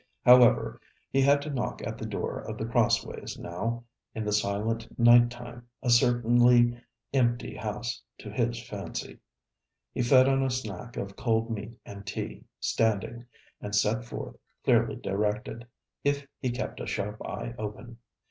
[0.25, 0.81] However,
[1.11, 3.83] he had to knock at the door of The Crossways now,
[4.15, 6.75] in the silent night time, a certainly
[7.13, 9.19] empty house, to his fancy.
[9.93, 13.27] He fed on a snack of cold meat and tea, standing,
[13.61, 15.67] and set forth, clearly directed,
[16.03, 17.99] 'if he kept a sharp eye open.'